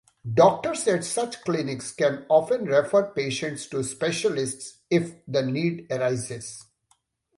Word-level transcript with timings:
Doctors 0.33 0.87
at 0.87 1.05
such 1.05 1.41
clinics 1.41 1.91
can 1.91 2.25
often 2.27 2.65
refer 2.65 3.11
patients 3.13 3.67
to 3.67 3.83
specialists 3.83 4.79
if 4.89 5.23
the 5.27 5.43
need 5.43 5.85
arises. 5.91 6.65